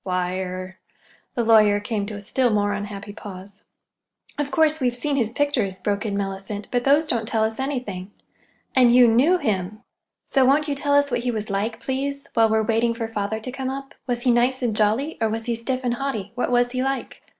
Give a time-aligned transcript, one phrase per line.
[0.03, 0.79] "Why—er—"
[1.35, 3.65] The lawyer came to a still more unhappy pause.
[4.35, 8.09] "Of course, we've seen his pictures," broke in Mellicent, "but those don't tell us anything.
[8.75, 9.83] And you knew him.
[10.25, 13.39] So won't you tell us what he was like, please, while we're waiting for father
[13.41, 13.93] to come up?
[14.07, 16.31] Was he nice and jolly, or was he stiff and haughty?
[16.33, 17.21] What was he like?"